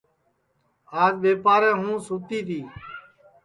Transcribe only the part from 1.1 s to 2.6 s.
ٻیپارے ہوں سوتی تی